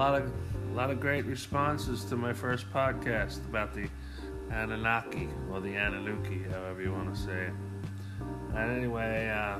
[0.00, 0.32] lot of
[0.70, 3.86] a lot of great responses to my first podcast about the
[4.50, 7.52] Anunnaki or the Anunnaki, however you want to say it.
[8.54, 9.58] And anyway, uh,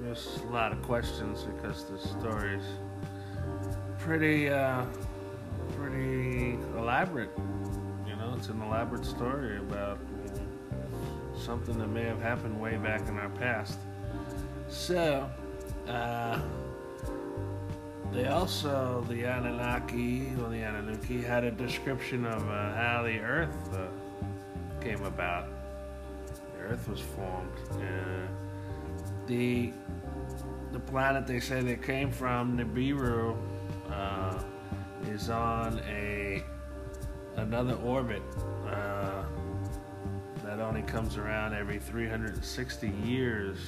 [0.00, 2.64] there's a lot of questions because the story's
[4.00, 4.84] pretty uh,
[5.78, 7.30] pretty elaborate.
[8.08, 10.00] You know, it's an elaborate story about
[11.38, 13.78] something that may have happened way back in our past.
[14.68, 15.30] So.
[15.86, 16.40] Uh,
[18.12, 23.74] they also, the Anunnaki or the Anunnaki, had a description of uh, how the Earth
[23.74, 23.86] uh,
[24.80, 25.48] came about.
[26.56, 27.52] The Earth was formed.
[27.72, 28.26] Uh,
[29.26, 29.72] the
[30.72, 33.36] the planet they say they came from, Nibiru,
[33.90, 34.42] uh,
[35.08, 36.42] is on a
[37.36, 38.22] another orbit
[38.66, 39.22] uh,
[40.44, 43.58] that only comes around every 360 years,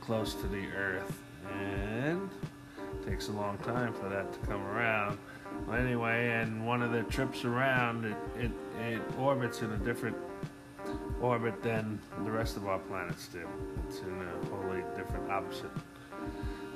[0.00, 2.30] close to the Earth, and
[3.06, 5.18] takes a long time for that to come around.
[5.66, 10.16] Well, anyway, and one of the trips around, it, it, it orbits in a different
[11.20, 13.46] orbit than the rest of our planets do.
[13.88, 15.70] It's in a wholly different opposite.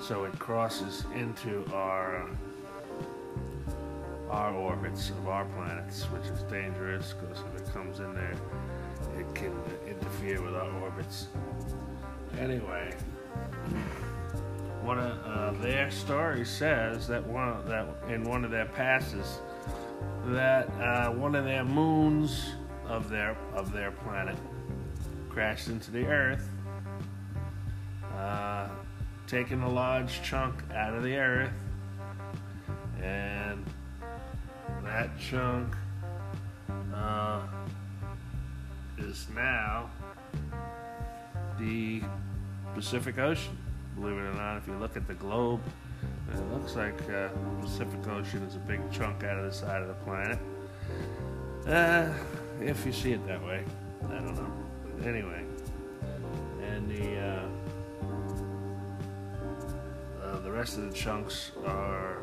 [0.01, 2.27] So it crosses into our uh,
[4.31, 8.36] our orbits of our planets, which is dangerous because if it comes in there,
[9.19, 9.53] it can
[9.89, 11.27] interfere with our orbits.
[12.39, 12.95] Anyway
[14.83, 19.39] one of uh, their stories says that one that in one of their passes
[20.27, 22.55] that uh, one of their moons
[22.86, 24.36] of their of their planet
[25.28, 26.48] crashed into the Earth,
[28.17, 28.69] uh,
[29.27, 31.53] taking a large chunk out of the Earth,
[33.03, 33.64] and
[34.83, 35.75] that chunk
[36.95, 37.42] uh,
[38.98, 39.91] is now
[41.58, 42.03] the
[42.75, 43.56] Pacific Ocean
[43.96, 44.56] believe it or not.
[44.56, 45.60] If you look at the globe,
[46.33, 49.83] it looks like uh, the Pacific Ocean is a big chunk out of the side
[49.83, 50.39] of the planet.
[51.67, 52.12] Uh,
[52.61, 53.64] if you see it that way,
[54.08, 54.52] I don't know.
[55.08, 55.45] Anyway,
[56.62, 57.48] and the uh,
[60.23, 62.18] uh, the rest of the chunks are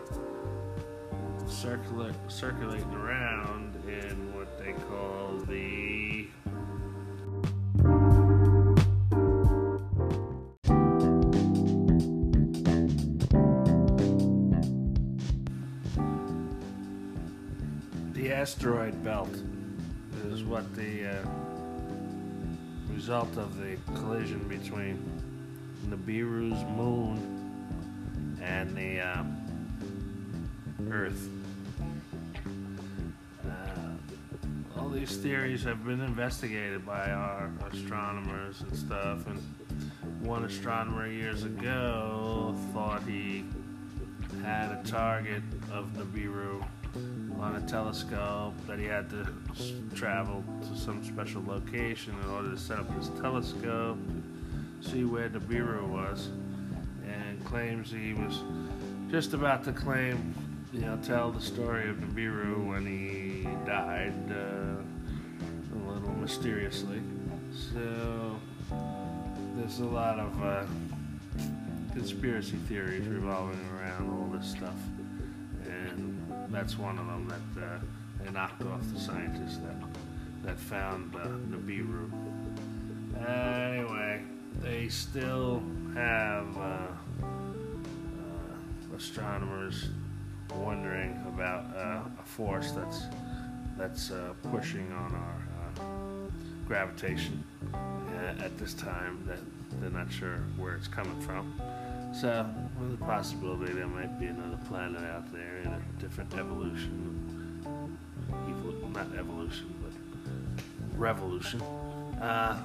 [1.45, 5.96] circula- circulating around in what they call the
[18.47, 19.35] asteroid belt
[20.31, 21.21] is what the uh,
[22.95, 24.97] result of the collision between
[25.89, 30.49] Nibiru's moon and the um,
[30.89, 31.27] Earth.
[33.45, 39.41] Uh, all these theories have been investigated by our astronomers and stuff, and
[40.25, 43.43] one astronomer years ago thought he
[44.41, 46.65] had a target of Nibiru
[47.39, 49.27] on a telescope that he had to
[49.95, 53.97] travel to some special location in order to set up his telescope,
[54.81, 56.29] see where the Nibiru was,
[57.07, 58.41] and claims he was
[59.09, 60.33] just about to claim,
[60.73, 67.01] you know, tell the story of Nibiru when he died uh, a little mysteriously.
[67.51, 68.35] So
[69.55, 70.63] there's a lot of uh,
[71.93, 74.75] conspiracy theories revolving around all this stuff
[76.49, 77.79] that's one of them that uh,
[78.23, 79.75] they knocked off the scientists that
[80.43, 82.09] that found uh, Nibiru.
[83.27, 84.21] Anyway,
[84.61, 85.61] they still
[85.93, 86.61] have uh,
[87.21, 89.89] uh astronomers
[90.55, 93.03] wondering about uh, a force that's
[93.77, 95.33] that's uh, pushing on our
[96.67, 97.43] gravitation
[98.39, 99.39] at this time that
[99.79, 101.59] they're not sure where it's coming from.
[102.19, 107.61] So, with the possibility there might be another planet out there in a different evolution,
[108.31, 111.61] evol- not evolution, but revolution.
[112.19, 112.59] Uh,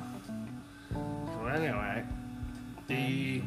[0.94, 2.02] so anyway,
[2.86, 3.42] the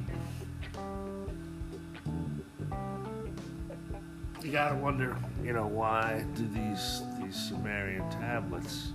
[4.44, 8.92] you gotta wonder, you know, why do these these Sumerian tablets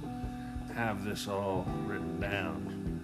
[0.77, 3.01] have this all written down?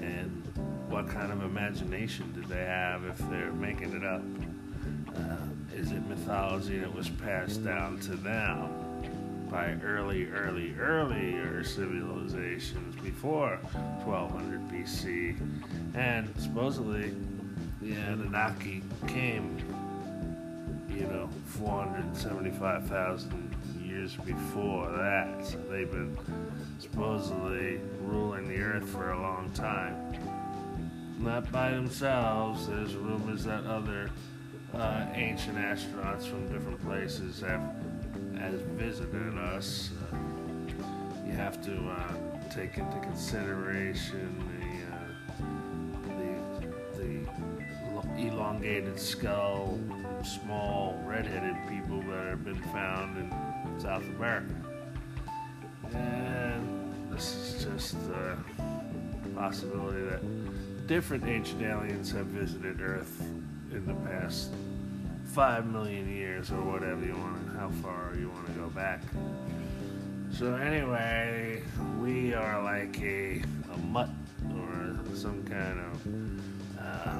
[0.00, 0.42] And
[0.88, 4.22] what kind of imagination did they have if they're making it up?
[5.16, 5.36] Uh,
[5.74, 8.68] is it mythology that was passed down to them
[9.50, 13.56] by early, early, earlier civilizations before
[14.04, 15.36] 1200 BC?
[15.94, 17.12] And supposedly
[17.82, 19.58] the Anunnaki came,
[20.88, 25.44] you know, 475,000 years before that.
[25.44, 26.16] So they've been
[26.78, 29.96] supposedly ruling the earth for a long time
[31.18, 32.66] not by themselves.
[32.66, 34.10] There's rumors that other
[34.74, 37.62] uh, ancient astronauts from different places have
[38.38, 39.90] has visited us.
[40.12, 40.16] Uh,
[41.26, 42.12] you have to uh,
[42.50, 46.22] take into consideration the, uh,
[46.98, 47.26] the,
[48.16, 49.78] the elongated skull,
[50.22, 54.54] small red-headed people that have been found in South America.
[55.94, 58.36] And this is just a
[59.34, 60.20] possibility that
[60.86, 63.20] different ancient aliens have visited Earth
[63.72, 64.50] in the past
[65.24, 69.00] five million years or whatever you want, how far you want to go back.
[70.30, 71.62] So anyway,
[72.00, 73.42] we are like a,
[73.72, 74.10] a mutt
[74.54, 76.06] or some kind of
[76.78, 77.16] uh,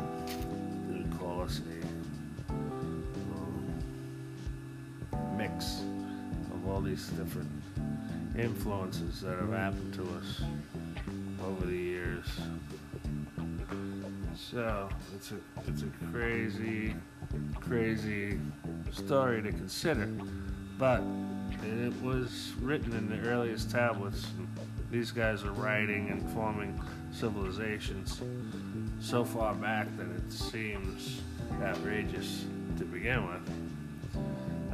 [0.88, 3.02] do you call us a um,
[5.36, 5.82] mix
[6.54, 7.50] of all these different
[8.38, 10.42] influences that have happened to us
[11.44, 12.26] over the years.
[14.36, 15.36] So it's a
[15.66, 16.94] it's a crazy,
[17.58, 18.38] crazy
[18.92, 20.06] story to consider,
[20.78, 21.02] but
[21.64, 24.26] it was written in the earliest tablets.
[24.90, 26.78] These guys are writing and forming
[27.12, 28.20] civilizations
[29.00, 31.22] so far back that it seems
[31.62, 32.44] outrageous
[32.78, 34.22] to begin with.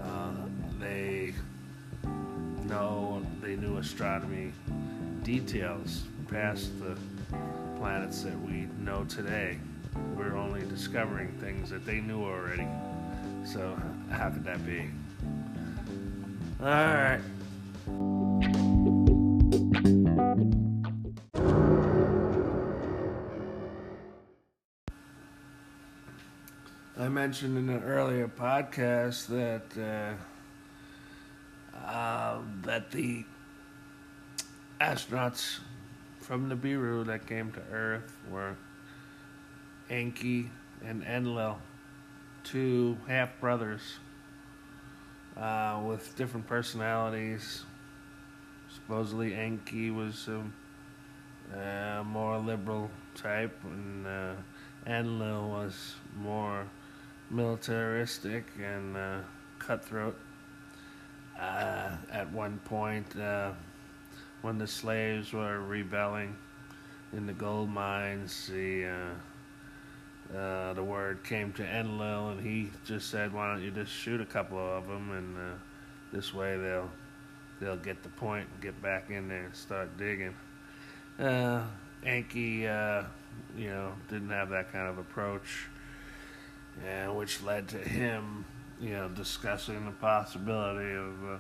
[0.03, 0.33] Uh,
[0.81, 1.35] they
[2.65, 4.53] know they knew astronomy
[5.23, 6.97] details past the
[7.83, 9.59] planets that we know today.
[10.17, 12.69] We're only discovering things that they knew already.
[13.45, 13.77] So,
[14.09, 14.89] how could that be?
[16.61, 17.19] All right.
[26.97, 30.17] I mentioned in an earlier podcast that
[31.77, 33.25] uh, uh, that the
[34.81, 35.59] astronauts
[36.23, 38.57] from the Nibiru that came to Earth were
[39.91, 40.49] Enki
[40.85, 41.59] and Enlil,
[42.45, 43.81] two half brothers
[45.37, 47.65] uh, with different personalities.
[48.73, 54.35] Supposedly, Enki was a, a more liberal type, and uh,
[54.87, 56.67] Enlil was more
[57.31, 59.19] militaristic and uh,
[59.59, 60.17] cutthroat.
[61.39, 63.51] Uh, at one point, uh,
[64.43, 66.37] when the slaves were rebelling
[67.13, 73.11] in the gold mines, the uh, uh, the word came to Enlil, and he just
[73.11, 75.59] said, "Why don't you just shoot a couple of them, and uh,
[76.13, 76.91] this way they'll
[77.61, 80.35] they'll get the point and get back in there and start digging."
[81.19, 81.65] Uh,
[82.05, 83.05] Enki, uh,
[83.57, 85.69] you know, didn't have that kind of approach,
[86.85, 88.45] and which led to him,
[88.81, 91.39] you know, discussing the possibility of uh,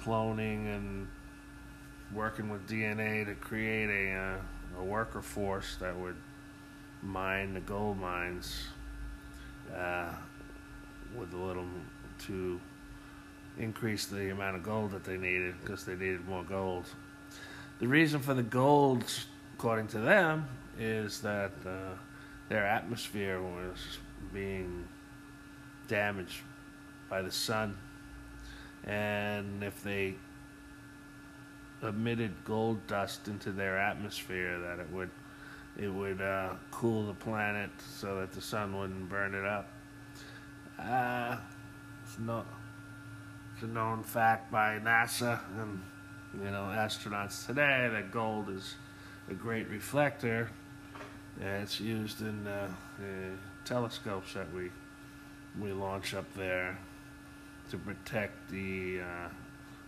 [0.00, 1.08] cloning and
[2.14, 6.16] working with DNA to create a, uh, a worker force that would
[7.02, 8.64] mine the gold mines
[9.74, 10.10] uh,
[11.16, 11.66] with a little
[12.26, 12.60] to
[13.58, 16.84] increase the amount of gold that they needed because they needed more gold.
[17.80, 19.04] The reason for the gold,
[19.54, 20.46] according to them,
[20.78, 21.94] is that uh,
[22.48, 23.98] their atmosphere was
[24.32, 24.86] being
[25.88, 26.40] damaged
[27.10, 27.76] by the sun,
[28.84, 30.14] and if they
[31.82, 35.10] emitted gold dust into their atmosphere, that it would
[35.78, 39.68] it would uh, cool the planet so that the sun wouldn't burn it up.
[40.78, 41.36] Uh,
[42.04, 45.82] it's, it's a known fact by NASA and
[46.34, 48.74] you know astronauts today that gold is
[49.30, 50.50] a great reflector.
[51.40, 52.68] And it's used in uh,
[53.64, 54.70] telescopes that we
[55.58, 56.78] we launch up there
[57.70, 59.28] to protect the uh,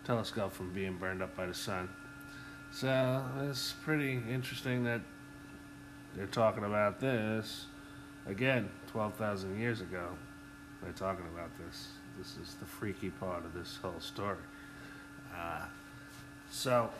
[0.05, 1.89] telescope from being burned up by the sun.
[2.73, 5.01] So it's pretty interesting that
[6.17, 7.67] they're talking about this
[8.27, 10.09] again 12,000 years ago.
[10.83, 11.89] They're talking about this.
[12.19, 14.37] This is the freaky part of this whole story.
[15.35, 15.65] Uh,
[16.51, 16.91] so,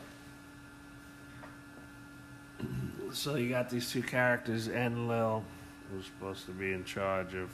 [3.13, 5.43] so you got these two characters, Enlil,
[5.91, 7.49] who's supposed to be in charge of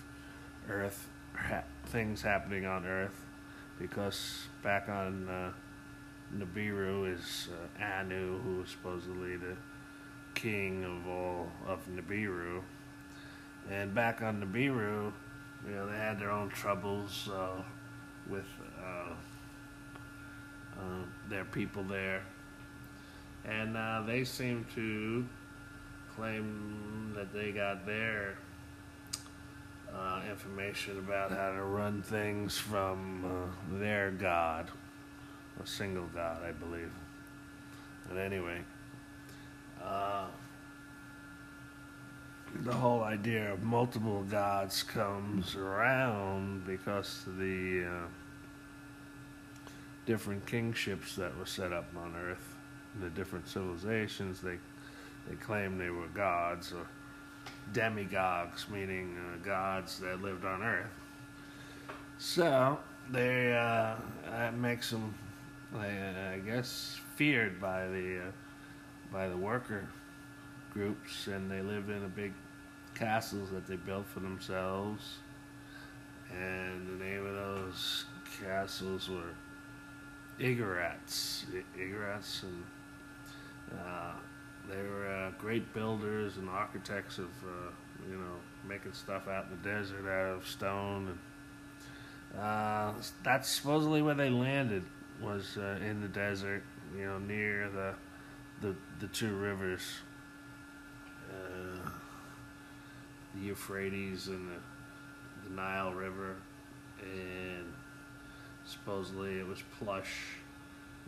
[0.69, 1.07] Earth,
[1.87, 3.20] things happening on Earth,
[3.81, 5.51] because back on uh,
[6.37, 9.55] Nibiru is uh, Anu, who is supposedly the
[10.35, 12.61] king of all of Nibiru.
[13.69, 15.11] And back on Nibiru,
[15.67, 17.61] you know, they had their own troubles uh,
[18.29, 18.45] with
[18.79, 19.13] uh,
[20.79, 22.21] uh, their people there.
[23.45, 25.25] And uh, they seem to
[26.15, 28.35] claim that they got their
[29.95, 34.69] uh, information about how to run things from uh, their God,
[35.61, 36.91] a single God, I believe.
[38.07, 38.61] But anyway,
[39.83, 40.25] uh,
[42.63, 48.07] the whole idea of multiple gods comes around because the uh,
[50.05, 52.55] different kingships that were set up on Earth,
[53.01, 54.41] the different civilizations.
[54.41, 54.57] They
[55.29, 56.85] they claim they were gods or
[57.73, 60.87] demigods, meaning uh, gods that lived on Earth.
[62.17, 62.79] So
[63.09, 63.95] they uh,
[64.29, 65.13] that makes them,
[65.75, 68.31] I guess, feared by the uh,
[69.11, 69.87] by the worker
[70.73, 72.33] groups, and they live in a big
[72.95, 75.17] castles that they built for themselves.
[76.31, 78.05] And the name of those
[78.41, 79.35] castles were
[80.39, 81.43] Iggorats.
[81.77, 82.63] Iggorats, and
[83.77, 84.13] uh,
[84.71, 87.71] they were uh, great builders and architects of, uh,
[88.09, 88.35] you know,
[88.67, 91.17] making stuff out in the desert out of stone.
[92.33, 94.83] And uh, that's supposedly where they landed
[95.21, 96.63] was uh, in the desert,
[96.97, 97.93] you know, near the
[98.61, 99.81] the the two rivers,
[101.29, 101.89] uh,
[103.35, 106.35] the Euphrates and the, the Nile River,
[107.01, 107.73] and
[108.65, 110.37] supposedly it was plush,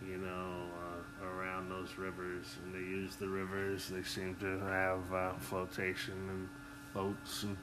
[0.09, 3.87] you know, uh, around those rivers, and they use the rivers.
[3.87, 6.49] They seem to have uh, flotation and
[6.93, 7.57] boats, and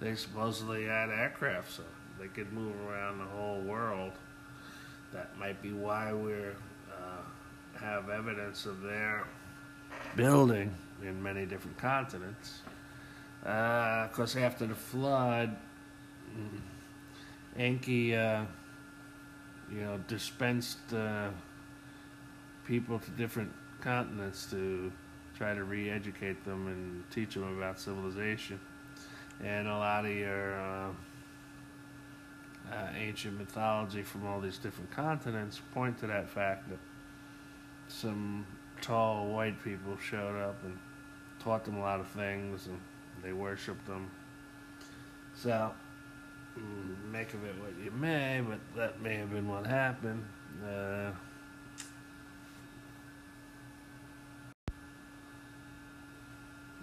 [0.00, 1.82] they supposedly had aircraft, so
[2.18, 4.12] they could move around the whole world.
[5.12, 6.56] That might be why we're
[6.90, 9.26] uh, have evidence of their
[10.14, 12.60] building in many different continents.
[13.40, 15.56] Because uh, after the flood,
[16.36, 16.60] mm,
[17.56, 18.44] Enki uh,
[19.70, 21.28] you know, dispensed uh,
[22.66, 24.90] people to different continents to
[25.36, 28.58] try to re-educate them and teach them about civilization.
[29.42, 30.88] And a lot of your uh,
[32.72, 36.78] uh, ancient mythology from all these different continents point to that fact that
[37.88, 38.46] some
[38.80, 40.76] tall white people showed up and
[41.38, 42.80] taught them a lot of things and
[43.22, 44.10] they worshipped them.
[45.34, 45.70] So
[46.58, 50.24] Mm, make of it what you may, but that may have been what happened.
[50.64, 51.10] Uh,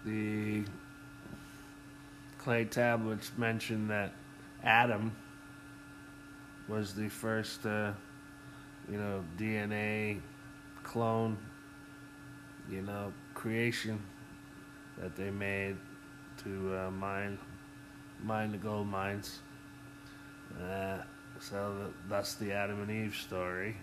[0.05, 0.63] the
[2.37, 4.13] clay tablets mention that
[4.63, 5.15] Adam
[6.67, 7.91] was the first, uh,
[8.91, 10.19] you know, DNA
[10.83, 11.37] clone,
[12.69, 13.99] you know, creation
[14.97, 15.75] that they made
[16.43, 17.37] to uh, mine
[18.23, 19.39] mine the gold mines.
[20.61, 20.97] Uh,
[21.39, 23.75] so that's the Adam and Eve story.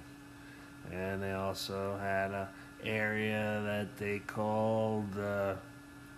[0.93, 2.49] And they also had a
[2.83, 5.55] area that they called uh,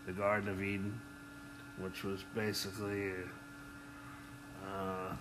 [0.07, 1.01] the Garden of Eden,
[1.79, 3.15] which was basically a
[4.69, 5.15] uh,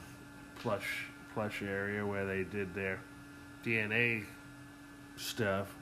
[0.60, 3.00] plush plush area where they did their
[3.66, 4.26] DNA
[5.16, 5.74] stuff,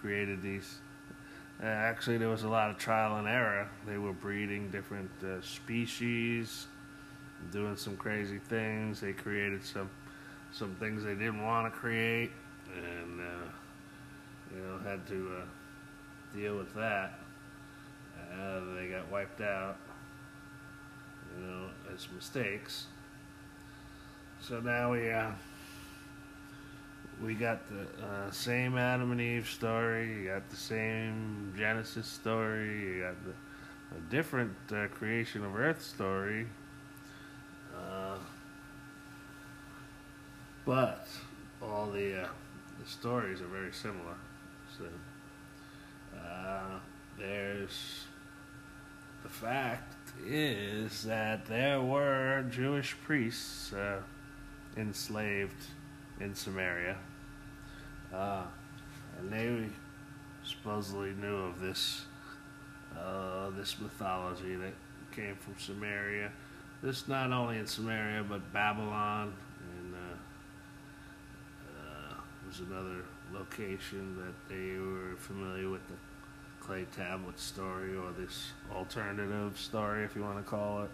[0.00, 0.78] created these.
[1.62, 3.68] Uh, actually, there was a lot of trial and error.
[3.86, 6.66] They were breeding different uh, species
[7.52, 9.00] doing some crazy things.
[9.00, 9.90] They created some
[10.52, 12.30] some things they didn't want to create,
[12.74, 17.18] and uh, you know had to uh, deal with that.
[18.18, 19.76] Uh, they got wiped out,
[21.36, 22.86] you know, as mistakes.
[24.40, 25.30] So now we uh,
[27.22, 30.12] we got the uh, same Adam and Eve story.
[30.14, 32.80] You got the same Genesis story.
[32.80, 33.32] You got the
[33.96, 36.46] a different uh, creation of Earth story.
[40.64, 41.06] but
[41.62, 42.28] all the uh,
[42.82, 44.16] the stories are very similar.
[44.76, 44.84] So
[46.18, 46.63] uh,
[47.18, 48.04] there's
[49.22, 49.94] the fact
[50.26, 54.00] is that there were Jewish priests uh,
[54.76, 55.64] enslaved
[56.20, 56.96] in Sumeria,
[58.12, 58.42] uh,
[59.18, 59.66] and they
[60.44, 62.06] supposedly knew of this
[62.98, 64.74] uh, this mythology that
[65.12, 66.30] came from Sumeria.
[66.82, 69.32] This not only in Sumeria but Babylon
[69.78, 69.94] and
[72.54, 75.94] was another location that they were familiar with the
[76.64, 80.90] clay tablet story or this alternative story, if you want to call it.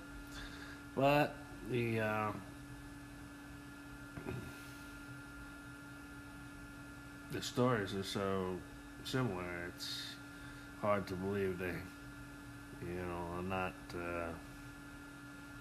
[0.97, 1.35] But
[1.71, 2.33] the uh,
[7.31, 8.57] the stories are so
[9.05, 9.45] similar.
[9.69, 10.03] It's
[10.81, 11.75] hard to believe they,
[12.87, 14.29] you know, are not uh,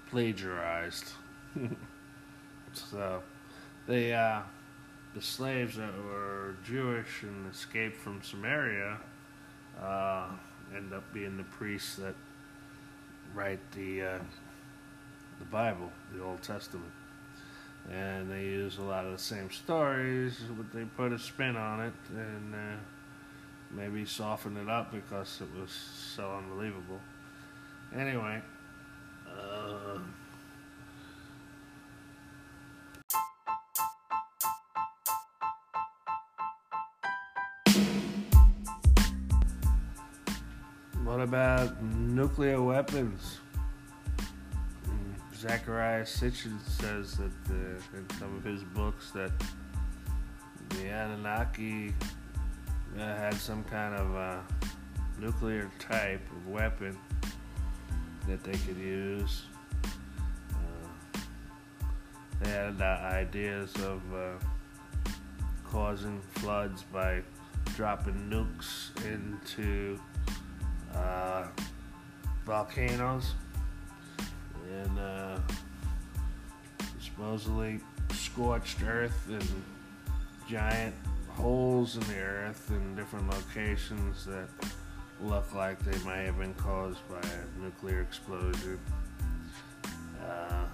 [0.09, 1.13] plagiarized.
[2.73, 3.21] so
[3.87, 4.13] they.
[4.13, 4.41] Uh,
[5.15, 8.99] the slaves that were Jewish and escaped from Sumeria
[9.83, 10.27] uh,
[10.75, 12.15] end up being the priests that
[13.33, 14.19] write the uh,
[15.39, 16.91] the Bible, the Old Testament,
[17.89, 21.81] and they use a lot of the same stories, but they put a spin on
[21.81, 22.77] it and uh,
[23.71, 26.99] maybe soften it up because it was so unbelievable.
[27.95, 28.41] Anyway,
[29.27, 29.99] uh,
[41.19, 43.39] what about nuclear weapons?
[45.35, 49.33] Zecharia Sitchin says that uh, in some of his books that
[50.69, 51.93] the Anunnaki
[52.97, 54.37] uh, had some kind of uh,
[55.19, 56.97] nuclear type of weapon
[58.25, 59.43] that they could use.
[60.53, 61.19] Uh,
[62.39, 65.11] they had ideas of uh,
[65.65, 67.21] causing floods by
[67.75, 69.99] dropping nukes into
[70.95, 71.43] uh,
[72.45, 73.33] volcanoes
[74.71, 75.37] and uh,
[77.01, 77.79] supposedly
[78.13, 79.63] scorched earth and
[80.49, 80.95] giant
[81.29, 84.47] holes in the earth in different locations that
[85.21, 88.79] look like they might have been caused by a nuclear explosion.
[90.25, 90.65] Uh,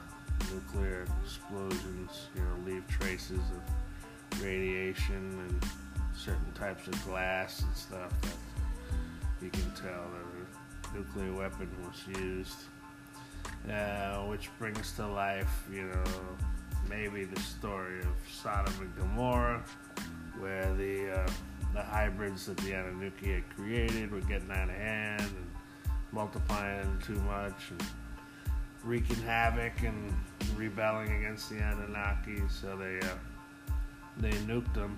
[0.53, 5.63] nuclear explosions, you know, leave traces of radiation and
[6.15, 8.33] certain types of glass and stuff that
[9.45, 12.57] you can tell that a nuclear weapon was used
[13.71, 16.03] uh, which brings to life, you know,
[16.89, 19.63] maybe the story of Sodom and Gomorrah,
[20.39, 21.29] where the uh,
[21.73, 25.47] the hybrids that the Anunnaki had created were getting out of hand and
[26.11, 27.83] multiplying too much and
[28.83, 30.13] wreaking havoc and
[30.55, 32.41] rebelling against the Anunnaki.
[32.49, 33.73] So they uh,
[34.17, 34.95] they nuked them,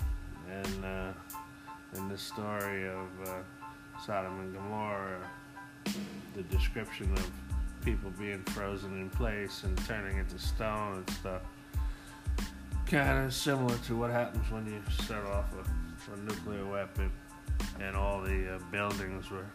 [0.51, 1.13] and uh,
[1.95, 3.31] in the story of uh,
[4.05, 5.29] Sodom and Gomorrah,
[6.35, 7.31] the description of
[7.83, 11.41] people being frozen in place and turning into stone and stuff.
[12.85, 17.11] Kind of similar to what happens when you set off a, a nuclear weapon
[17.79, 19.45] and all the uh, buildings were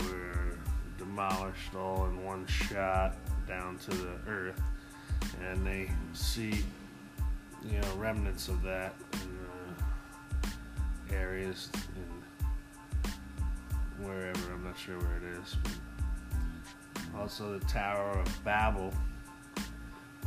[0.00, 0.58] were
[0.98, 4.60] demolished all in one shot down to the earth,
[5.42, 6.64] and they see
[7.64, 9.38] you know remnants of that in
[10.40, 12.15] uh, areas in
[14.00, 15.56] wherever I'm not sure where it is.
[15.62, 18.92] But, also, the Tower of Babel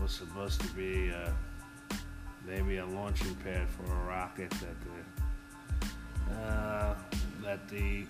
[0.02, 1.32] was supposed to be uh,
[2.48, 6.96] maybe a launching pad for a rocket that the uh,
[7.44, 8.06] that the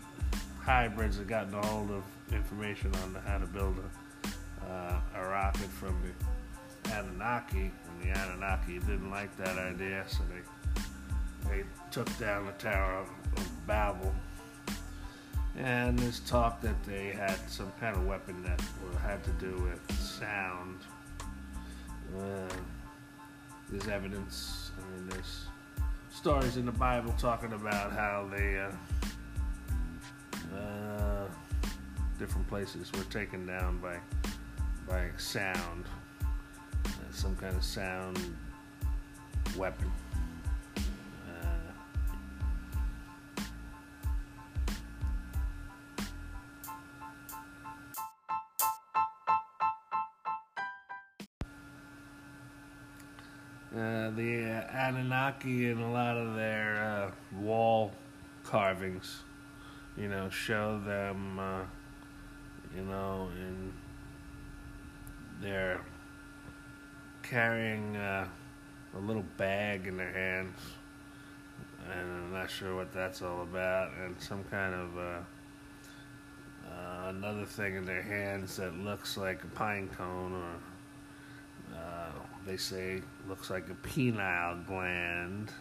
[0.62, 5.70] hybrids had gotten a hold of information on how to build a, uh, a rocket
[5.70, 10.42] from the Anunnaki, and the Anunnaki didn't like that idea, so they
[11.50, 13.10] they took down the Tower of
[13.66, 14.14] Babel
[15.60, 18.62] and there's talk that they had some kind of weapon that
[19.02, 20.80] had to do with sound.
[22.18, 22.48] Uh,
[23.70, 24.72] there's evidence.
[24.78, 25.46] I mean, there's
[26.12, 28.72] stories in the Bible talking about how they uh,
[30.56, 31.28] uh,
[32.18, 33.98] different places were taken down by
[34.88, 35.86] by sound,
[36.24, 38.18] uh, some kind of sound
[39.58, 39.92] weapon.
[54.90, 57.92] Anunnaki and a lot of their uh, wall
[58.44, 59.20] carvings,
[59.96, 61.62] you know, show them, uh,
[62.76, 63.72] you know, in
[65.44, 65.80] they're
[67.22, 68.28] carrying uh,
[68.96, 70.58] a little bag in their hands,
[71.94, 75.24] and I'm not sure what that's all about, and some kind of
[77.10, 80.56] another thing in their hands that looks like a pine cone or
[82.46, 85.52] they say looks like a pineal gland,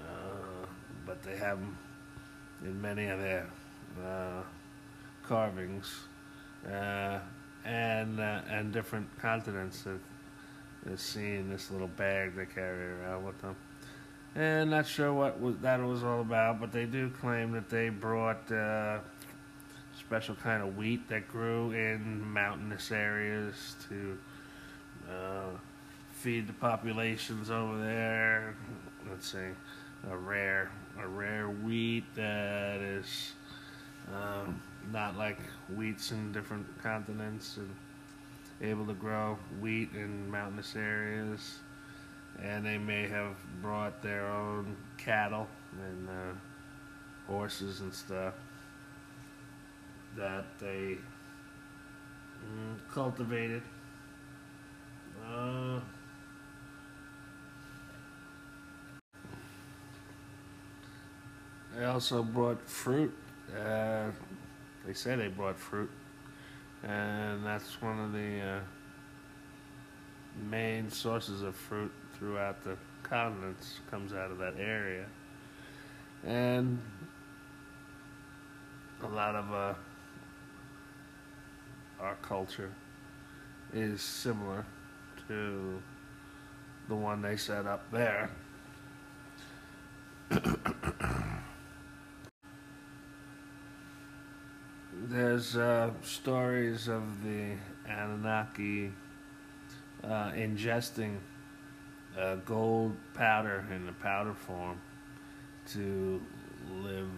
[0.00, 0.66] uh,
[1.06, 1.76] but they have them
[2.64, 3.48] in many of their
[4.04, 4.42] uh,
[5.22, 5.90] carvings
[6.66, 7.18] uh,
[7.64, 9.98] and uh, and different continents that
[10.86, 13.56] is seen this little bag they carry around with them.
[14.34, 17.90] And not sure what was, that was all about, but they do claim that they
[17.90, 18.98] brought uh,
[19.98, 24.18] special kind of wheat that grew in mountainous areas to
[25.10, 25.56] uh,
[26.12, 28.54] feed the populations over there.
[29.10, 29.38] Let's see,
[30.10, 33.32] a rare, a rare wheat that is
[34.12, 34.60] um,
[34.92, 35.38] not like
[35.74, 37.70] wheats in different continents and
[38.60, 41.58] able to grow wheat in mountainous areas.
[42.42, 45.46] And they may have brought their own cattle
[45.84, 46.32] and uh,
[47.26, 48.34] horses and stuff
[50.16, 50.96] that they
[52.44, 53.62] mm, cultivated
[55.30, 55.80] uh,
[61.76, 63.14] they also brought fruit.
[63.54, 64.10] Uh,
[64.86, 65.90] they say they brought fruit
[66.82, 68.60] and that's one of the uh,
[70.50, 75.04] main sources of fruit throughout the continents comes out of that area
[76.24, 76.80] and
[79.02, 79.74] a lot of uh,
[82.00, 82.70] our culture
[83.72, 84.64] is similar
[85.28, 85.80] to
[86.88, 88.30] the one they set up there.
[95.08, 97.56] There's uh, stories of the
[97.88, 98.92] Anunnaki
[100.04, 101.18] uh, ingesting
[102.18, 104.80] uh, gold powder in a powder form
[105.72, 106.20] to
[106.82, 107.10] live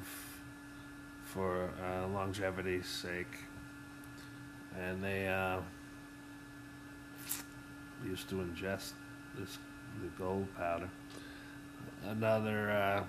[1.24, 3.38] for uh, longevity's sake.
[4.78, 5.60] And they uh,
[8.04, 8.92] used to ingest
[9.38, 9.58] this
[10.02, 10.88] the gold powder.
[12.06, 13.04] Another uh,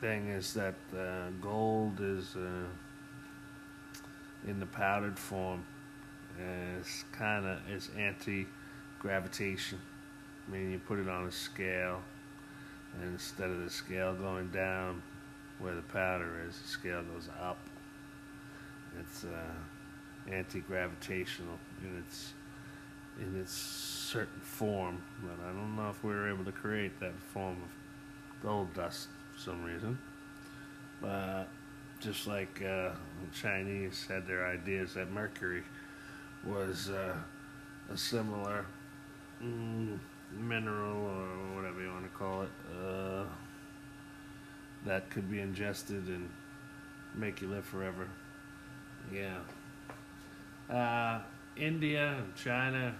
[0.00, 2.66] thing is that uh, gold is uh,
[4.46, 5.64] in the powdered form.
[6.78, 9.78] It's kind of it's anti-gravitation.
[10.46, 12.02] I mean, you put it on a scale,
[12.94, 15.02] and instead of the scale going down
[15.58, 17.58] where the powder is, the scale goes up.
[19.00, 22.32] It's uh, anti-gravitational in its
[23.20, 27.14] in its certain form, but I don't know if we were able to create that
[27.32, 29.98] form of gold dust for some reason.
[31.00, 31.46] But
[32.00, 35.62] just like uh, the Chinese had their ideas that mercury
[36.44, 37.16] was uh,
[37.92, 38.66] a similar
[39.42, 39.98] mm,
[40.32, 43.24] mineral or whatever you want to call it uh,
[44.84, 46.28] that could be ingested and
[47.14, 48.08] make you live forever.
[49.12, 49.38] Yeah.
[51.56, 52.94] India and China,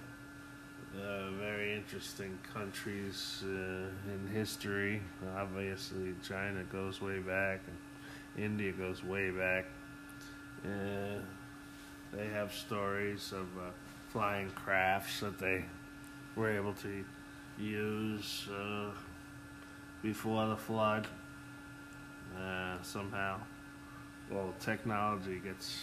[0.97, 5.03] uh, very interesting countries uh, in history.
[5.37, 9.67] Obviously, China goes way back, and India goes way back.
[10.65, 11.19] Uh,
[12.13, 13.71] they have stories of uh,
[14.11, 15.65] flying crafts that they
[16.37, 17.05] were able to
[17.59, 18.91] use uh,
[20.01, 21.09] before the flood.
[22.39, 23.37] Uh, somehow,
[24.31, 25.83] well, technology gets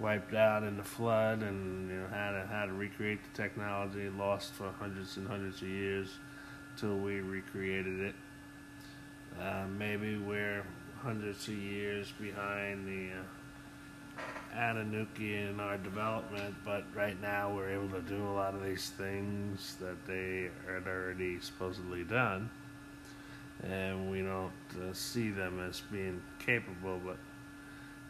[0.00, 4.08] wiped out in the flood, and you know how to how to recreate the technology
[4.08, 6.08] lost for hundreds and hundreds of years
[6.76, 8.14] till we recreated it.
[9.40, 10.64] Uh, maybe we're
[11.02, 17.88] hundreds of years behind the uh, Anunnaki in our development, but right now we're able
[17.90, 22.50] to do a lot of these things that they had already supposedly done,
[23.62, 27.16] and we don't uh, see them as being capable, but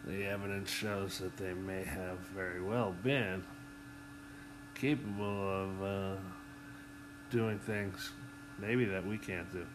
[0.07, 3.45] the evidence shows that they may have very well been
[4.75, 6.17] capable of uh,
[7.31, 8.11] doing things
[8.59, 9.67] maybe that we can't do.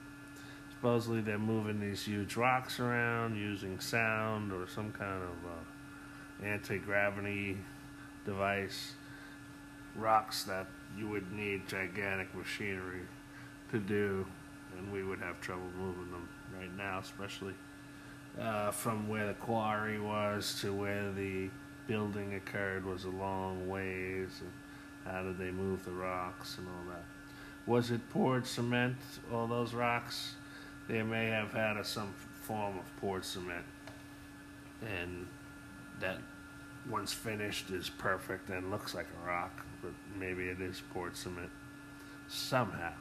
[0.72, 6.78] Supposedly, they're moving these huge rocks around using sound or some kind of uh, anti
[6.78, 7.58] gravity
[8.26, 8.94] device.
[9.96, 13.02] Rocks that you would need gigantic machinery
[13.72, 14.26] to do,
[14.78, 16.28] and we would have trouble moving them
[16.60, 17.54] right now, especially
[18.40, 21.50] uh, from where the quarry was to where the
[21.88, 24.30] building occurred was a long ways.
[24.42, 24.52] And
[25.06, 27.04] how did they move the rocks and all that?
[27.66, 28.98] Was it poured cement,
[29.32, 30.36] all those rocks?
[30.88, 33.66] They may have had a, some form of poured cement.
[34.82, 35.28] And
[36.00, 36.18] that,
[36.90, 41.50] once finished, is perfect and looks like a rock, but maybe it is poured cement
[42.28, 42.94] somehow.